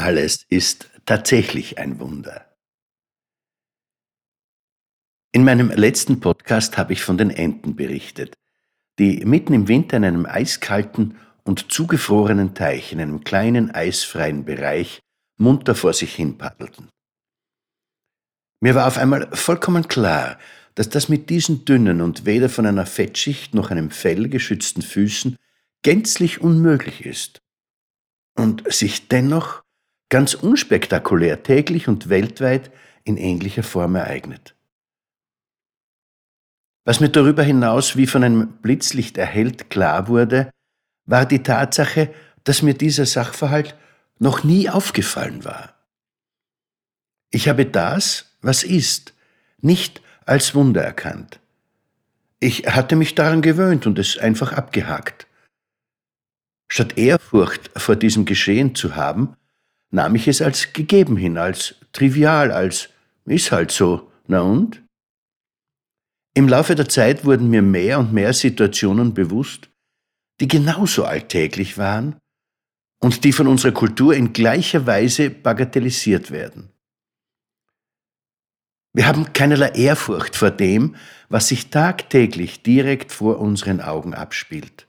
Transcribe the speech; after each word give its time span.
Alles 0.00 0.46
ist 0.48 0.88
tatsächlich 1.04 1.76
ein 1.76 2.00
Wunder. 2.00 2.46
In 5.30 5.44
meinem 5.44 5.68
letzten 5.68 6.20
Podcast 6.20 6.78
habe 6.78 6.94
ich 6.94 7.02
von 7.02 7.18
den 7.18 7.28
Enten 7.28 7.76
berichtet, 7.76 8.32
die 8.98 9.22
mitten 9.26 9.52
im 9.52 9.68
Winter 9.68 9.98
in 9.98 10.06
einem 10.06 10.24
eiskalten 10.24 11.18
und 11.44 11.70
zugefrorenen 11.70 12.54
Teich 12.54 12.94
in 12.94 13.00
einem 13.02 13.24
kleinen 13.24 13.72
eisfreien 13.72 14.46
Bereich 14.46 15.02
munter 15.36 15.74
vor 15.74 15.92
sich 15.92 16.14
hin 16.14 16.38
paddelten. 16.38 16.88
Mir 18.62 18.74
war 18.74 18.86
auf 18.86 18.96
einmal 18.96 19.28
vollkommen 19.36 19.86
klar, 19.86 20.38
dass 20.76 20.88
das 20.88 21.10
mit 21.10 21.28
diesen 21.28 21.66
dünnen 21.66 22.00
und 22.00 22.24
weder 22.24 22.48
von 22.48 22.64
einer 22.64 22.86
Fettschicht 22.86 23.52
noch 23.52 23.70
einem 23.70 23.90
Fell 23.90 24.30
geschützten 24.30 24.80
Füßen 24.80 25.36
gänzlich 25.82 26.40
unmöglich 26.40 27.04
ist 27.04 27.42
und 28.34 28.72
sich 28.72 29.06
dennoch 29.08 29.62
ganz 30.10 30.34
unspektakulär 30.34 31.42
täglich 31.42 31.88
und 31.88 32.10
weltweit 32.10 32.70
in 33.04 33.16
ähnlicher 33.16 33.62
Form 33.62 33.94
ereignet. 33.94 34.54
Was 36.84 37.00
mir 37.00 37.08
darüber 37.08 37.42
hinaus 37.42 37.96
wie 37.96 38.06
von 38.06 38.24
einem 38.24 38.48
Blitzlicht 38.48 39.16
erhellt 39.16 39.70
klar 39.70 40.08
wurde, 40.08 40.50
war 41.06 41.24
die 41.24 41.42
Tatsache, 41.42 42.12
dass 42.44 42.62
mir 42.62 42.74
dieser 42.74 43.06
Sachverhalt 43.06 43.76
noch 44.18 44.44
nie 44.44 44.68
aufgefallen 44.68 45.44
war. 45.44 45.74
Ich 47.30 47.48
habe 47.48 47.64
das, 47.64 48.36
was 48.42 48.64
ist, 48.64 49.14
nicht 49.60 50.02
als 50.26 50.54
Wunder 50.54 50.82
erkannt. 50.82 51.40
Ich 52.40 52.66
hatte 52.66 52.96
mich 52.96 53.14
daran 53.14 53.42
gewöhnt 53.42 53.86
und 53.86 53.98
es 53.98 54.18
einfach 54.18 54.52
abgehakt. 54.52 55.26
Statt 56.68 56.96
Ehrfurcht 56.96 57.70
vor 57.76 57.96
diesem 57.96 58.24
Geschehen 58.24 58.74
zu 58.74 58.96
haben, 58.96 59.36
nahm 59.90 60.14
ich 60.14 60.28
es 60.28 60.42
als 60.42 60.72
gegeben 60.72 61.16
hin, 61.16 61.38
als 61.38 61.76
trivial, 61.92 62.52
als 62.52 62.90
ist 63.26 63.52
halt 63.52 63.70
so. 63.70 64.10
Na 64.26 64.40
und? 64.40 64.82
Im 66.34 66.48
Laufe 66.48 66.74
der 66.74 66.88
Zeit 66.88 67.24
wurden 67.24 67.50
mir 67.50 67.62
mehr 67.62 67.98
und 67.98 68.12
mehr 68.12 68.32
Situationen 68.32 69.14
bewusst, 69.14 69.68
die 70.40 70.48
genauso 70.48 71.04
alltäglich 71.04 71.76
waren 71.76 72.16
und 73.00 73.24
die 73.24 73.32
von 73.32 73.46
unserer 73.46 73.72
Kultur 73.72 74.14
in 74.14 74.32
gleicher 74.32 74.86
Weise 74.86 75.30
bagatellisiert 75.30 76.30
werden. 76.30 76.70
Wir 78.92 79.06
haben 79.06 79.32
keinerlei 79.32 79.70
Ehrfurcht 79.70 80.34
vor 80.34 80.50
dem, 80.50 80.96
was 81.28 81.48
sich 81.48 81.70
tagtäglich 81.70 82.62
direkt 82.62 83.12
vor 83.12 83.38
unseren 83.38 83.80
Augen 83.80 84.14
abspielt. 84.14 84.86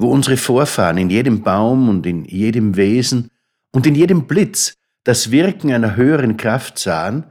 Wo 0.00 0.10
unsere 0.10 0.38
Vorfahren 0.38 0.96
in 0.96 1.10
jedem 1.10 1.42
Baum 1.42 1.90
und 1.90 2.06
in 2.06 2.24
jedem 2.24 2.76
Wesen 2.76 3.30
und 3.70 3.86
in 3.86 3.94
jedem 3.94 4.26
Blitz 4.26 4.72
das 5.04 5.30
Wirken 5.30 5.70
einer 5.70 5.94
höheren 5.94 6.38
Kraft 6.38 6.78
sahen, 6.78 7.26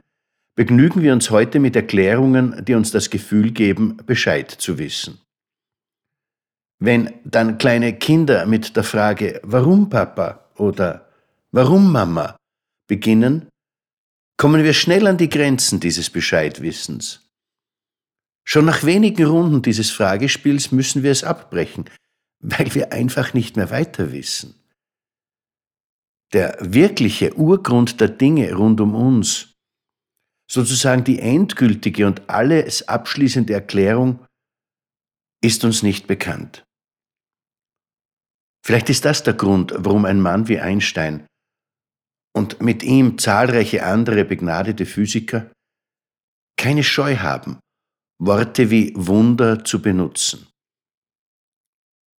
begnügen 0.54 1.02
wir 1.02 1.12
uns 1.12 1.30
heute 1.30 1.58
mit 1.58 1.74
Erklärungen, 1.74 2.64
die 2.64 2.74
uns 2.74 2.92
das 2.92 3.10
Gefühl 3.10 3.50
geben, 3.50 3.96
Bescheid 4.06 4.48
zu 4.48 4.78
wissen. 4.78 5.18
Wenn 6.78 7.12
dann 7.24 7.58
kleine 7.58 7.92
Kinder 7.92 8.46
mit 8.46 8.76
der 8.76 8.84
Frage 8.84 9.40
Warum 9.42 9.90
Papa 9.90 10.48
oder 10.54 11.08
Warum 11.50 11.90
Mama 11.90 12.36
beginnen, 12.86 13.48
kommen 14.36 14.62
wir 14.62 14.74
schnell 14.74 15.08
an 15.08 15.16
die 15.16 15.28
Grenzen 15.28 15.80
dieses 15.80 16.08
Bescheidwissens. 16.08 17.28
Schon 18.44 18.64
nach 18.64 18.84
wenigen 18.84 19.26
Runden 19.26 19.60
dieses 19.60 19.90
Fragespiels 19.90 20.70
müssen 20.70 21.02
wir 21.02 21.10
es 21.10 21.24
abbrechen, 21.24 21.86
weil 22.40 22.74
wir 22.74 22.92
einfach 22.92 23.34
nicht 23.34 23.56
mehr 23.56 23.70
weiter 23.70 24.12
wissen. 24.12 24.54
Der 26.32 26.56
wirkliche 26.60 27.34
Urgrund 27.36 28.00
der 28.00 28.08
Dinge 28.08 28.52
rund 28.54 28.80
um 28.80 28.94
uns, 28.94 29.54
sozusagen 30.50 31.04
die 31.04 31.18
endgültige 31.18 32.06
und 32.06 32.28
alles 32.28 32.88
abschließende 32.88 33.52
Erklärung, 33.52 34.24
ist 35.42 35.64
uns 35.64 35.82
nicht 35.82 36.06
bekannt. 36.06 36.64
Vielleicht 38.64 38.90
ist 38.90 39.04
das 39.04 39.22
der 39.22 39.34
Grund, 39.34 39.72
warum 39.76 40.04
ein 40.04 40.20
Mann 40.20 40.48
wie 40.48 40.60
Einstein 40.60 41.26
und 42.36 42.60
mit 42.60 42.82
ihm 42.82 43.18
zahlreiche 43.18 43.84
andere 43.84 44.24
begnadete 44.24 44.86
Physiker 44.86 45.50
keine 46.56 46.84
Scheu 46.84 47.16
haben, 47.16 47.58
Worte 48.20 48.70
wie 48.70 48.92
Wunder 48.94 49.64
zu 49.64 49.80
benutzen. 49.80 50.46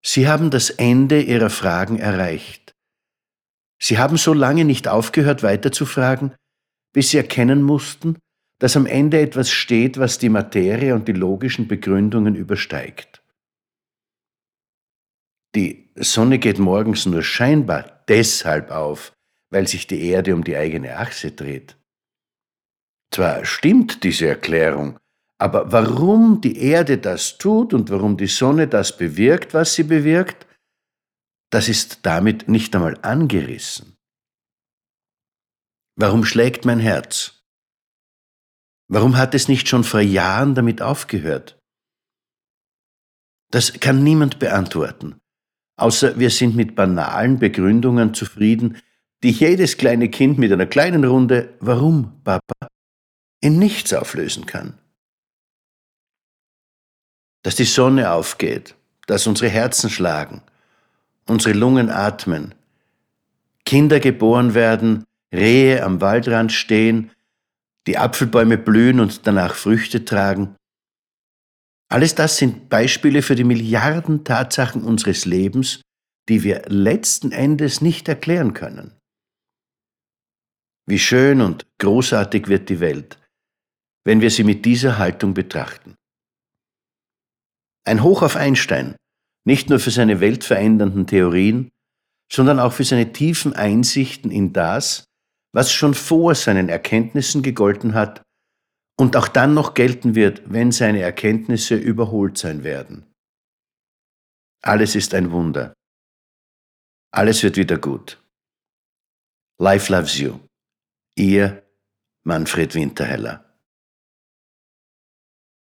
Sie 0.03 0.28
haben 0.28 0.50
das 0.50 0.71
Ende 0.71 1.21
ihrer 1.21 1.50
Fragen 1.50 1.99
erreicht. 1.99 2.72
Sie 3.83 3.99
haben 3.99 4.16
so 4.16 4.33
lange 4.33 4.65
nicht 4.65 4.88
aufgehört 4.88 5.43
weiter 5.43 5.72
zu 5.72 5.87
fragen, 5.87 6.34
bis 6.93 7.11
sie 7.11 7.16
erkennen 7.16 7.62
mussten, 7.62 8.19
dass 8.59 8.77
am 8.77 8.87
Ende 8.87 9.21
etwas 9.21 9.50
steht, 9.50 9.99
was 9.99 10.19
die 10.19 10.28
Materie 10.28 10.94
und 10.94 11.09
die 11.09 11.12
logischen 11.12 11.66
Begründungen 11.66 12.34
übersteigt. 12.34 13.22
Die 15.55 15.91
Sonne 15.97 16.39
geht 16.39 16.59
morgens 16.59 17.06
nur 17.06 17.22
scheinbar 17.22 18.05
deshalb 18.09 18.71
auf, 18.71 19.12
weil 19.50 19.66
sich 19.66 19.87
die 19.87 20.03
Erde 20.03 20.34
um 20.34 20.44
die 20.44 20.56
eigene 20.56 20.97
Achse 20.97 21.33
dreht. 21.33 21.77
Zwar 23.12 23.44
stimmt 23.44 24.05
diese 24.05 24.28
Erklärung, 24.28 25.00
aber 25.41 25.73
warum 25.73 26.43
die 26.43 26.59
Erde 26.59 26.99
das 26.99 27.39
tut 27.39 27.73
und 27.73 27.89
warum 27.89 28.19
die 28.19 28.27
Sonne 28.27 28.69
das 28.69 28.97
bewirkt, 28.97 29.55
was 29.55 29.75
sie 29.75 29.84
bewirkt, 29.84 30.47
das 31.51 31.69
ist 31.69 32.01
damit 32.03 32.49
nicht 32.49 32.77
einmal 32.77 32.99
angerissen. 33.01 33.97
Warum 35.97 36.25
schlägt 36.25 36.67
mein 36.67 36.78
Herz? 36.78 37.43
Warum 38.89 39.17
hat 39.17 39.34
es 39.34 39.49
nicht 39.49 39.67
schon 39.69 39.83
vor 39.83 40.01
Jahren 40.01 40.55
damit 40.55 40.83
aufgehört? 40.83 41.59
Das 43.51 43.72
kann 43.81 44.05
niemand 44.05 44.39
beantworten, 44.41 45.21
außer 45.77 46.19
wir 46.19 46.31
sind 46.31 46.55
mit 46.55 46.75
banalen 46.75 47.39
Begründungen 47.39 48.12
zufrieden, 48.12 48.77
die 49.22 49.31
jedes 49.31 49.78
kleine 49.78 50.11
Kind 50.11 50.39
mit 50.39 50.53
einer 50.53 50.67
kleinen 50.67 51.05
Runde 51.05 51.57
Warum, 51.61 52.22
Papa, 52.25 52.69
in 53.41 53.59
nichts 53.59 53.93
auflösen 53.95 54.45
kann. 54.45 54.79
Dass 57.43 57.56
die 57.56 57.65
Sonne 57.65 58.11
aufgeht, 58.11 58.75
dass 59.06 59.27
unsere 59.27 59.51
Herzen 59.51 59.91
schlagen, 59.91 60.43
unsere 61.27 61.56
Lungen 61.56 61.91
atmen, 61.91 62.55
Kinder 63.65 64.01
geboren 64.01 64.55
werden, 64.55 65.05
Rehe 65.33 65.83
am 65.84 66.01
Waldrand 66.01 66.53
stehen, 66.53 67.12
die 67.87 67.99
Apfelbäume 67.99 68.59
blühen 68.59 69.01
und 69.01 69.27
danach 69.27 69.55
Früchte 69.55 70.05
tragen. 70.05 70.56
Alles 71.89 72.15
das 72.15 72.37
sind 72.37 72.69
Beispiele 72.69 73.23
für 73.23 73.34
die 73.34 73.45
Milliarden 73.45 74.25
Tatsachen 74.25 74.83
unseres 74.83 75.25
Lebens, 75.25 75.81
die 76.28 76.43
wir 76.43 76.62
letzten 76.69 77.33
Endes 77.33 77.81
nicht 77.81 78.09
erklären 78.09 78.55
können. 78.55 78.97
Wie 80.87 80.99
schön 80.99 81.41
und 81.41 81.67
großartig 81.78 82.49
wird 82.49 82.69
die 82.69 82.81
Welt, 82.81 83.19
wenn 84.05 84.21
wir 84.21 84.31
sie 84.31 84.45
mit 84.45 84.65
dieser 84.65 84.99
Haltung 84.99 85.34
betrachten. 85.34 85.95
Ein 87.84 88.02
Hoch 88.02 88.22
auf 88.22 88.36
Einstein, 88.36 88.96
nicht 89.44 89.70
nur 89.70 89.80
für 89.80 89.91
seine 89.91 90.20
weltverändernden 90.20 91.06
Theorien, 91.06 91.70
sondern 92.30 92.60
auch 92.60 92.72
für 92.72 92.84
seine 92.84 93.12
tiefen 93.12 93.54
Einsichten 93.54 94.30
in 94.30 94.52
das, 94.52 95.04
was 95.52 95.72
schon 95.72 95.94
vor 95.94 96.34
seinen 96.34 96.68
Erkenntnissen 96.68 97.42
gegolten 97.42 97.94
hat 97.94 98.22
und 98.98 99.16
auch 99.16 99.28
dann 99.28 99.54
noch 99.54 99.74
gelten 99.74 100.14
wird, 100.14 100.42
wenn 100.52 100.72
seine 100.72 101.00
Erkenntnisse 101.00 101.74
überholt 101.74 102.38
sein 102.38 102.62
werden. 102.62 103.06
Alles 104.62 104.94
ist 104.94 105.14
ein 105.14 105.32
Wunder. 105.32 105.72
Alles 107.12 107.42
wird 107.42 107.56
wieder 107.56 107.78
gut. 107.78 108.22
Life 109.59 109.92
loves 109.92 110.18
you. 110.18 110.38
Ihr 111.16 111.62
Manfred 112.24 112.74
Winterheller. 112.74 113.49